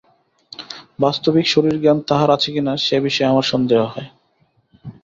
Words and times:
বাস্তবিক 0.99 1.45
শরীর-জ্ঞান 1.47 1.97
তাঁহার 2.01 2.29
আছে 2.31 2.49
কিনা, 2.55 2.73
সে 2.85 2.97
বিষয়ে 2.99 3.31
আমার 3.31 3.45
সন্দেহ 3.51 3.81
হয়। 3.85 4.09